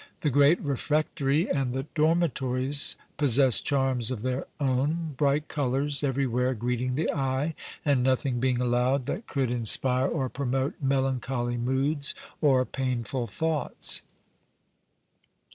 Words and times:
The 0.21 0.31
great 0.31 0.59
refectory 0.63 1.47
and 1.47 1.73
the 1.75 1.85
dormitories 1.93 2.95
possessed 3.17 3.67
charms 3.67 4.09
of 4.09 4.23
their 4.23 4.47
own, 4.59 5.13
bright 5.15 5.47
colors 5.47 6.03
everywhere 6.03 6.55
greeting 6.55 6.95
the 6.95 7.13
eye 7.13 7.53
and 7.85 8.01
nothing 8.01 8.39
being 8.39 8.59
allowed 8.59 9.05
that 9.05 9.27
could 9.27 9.51
inspire 9.51 10.07
or 10.07 10.27
promote 10.27 10.73
melancholy 10.81 11.57
moods 11.57 12.15
or 12.41 12.65
painful 12.65 13.27
thoughts. 13.27 14.01